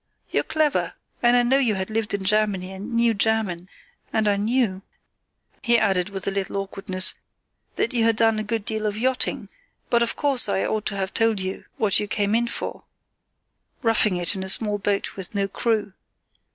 You're 0.31 0.43
clever, 0.43 0.95
and 1.21 1.37
I 1.37 1.43
knew 1.43 1.59
you 1.59 1.75
had 1.75 1.91
lived 1.91 2.15
in 2.15 2.23
Germany 2.23 2.71
and 2.71 2.91
knew 2.91 3.13
German, 3.13 3.69
and 4.11 4.27
I 4.27 4.35
knew," 4.35 4.81
he 5.61 5.77
added, 5.77 6.09
with 6.09 6.25
a 6.27 6.31
little 6.31 6.57
awkwardness, 6.57 7.13
"that 7.75 7.93
you 7.93 8.03
had 8.05 8.15
done 8.15 8.39
a 8.39 8.43
good 8.43 8.65
deal 8.65 8.87
of 8.87 8.97
yachting; 8.97 9.47
but 9.91 10.01
of 10.01 10.15
course 10.15 10.49
I 10.49 10.65
ought 10.65 10.87
to 10.87 10.95
have 10.97 11.13
told 11.13 11.39
you 11.39 11.65
what 11.77 11.99
you 11.99 12.07
were 12.17 12.23
in 12.35 12.47
for—roughing 12.47 14.17
it 14.17 14.33
in 14.33 14.41
a 14.41 14.49
small 14.49 14.79
boat 14.79 15.15
with 15.15 15.35
no 15.35 15.47
crew. 15.47 15.93